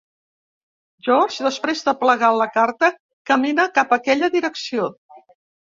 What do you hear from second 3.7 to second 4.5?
cap aquella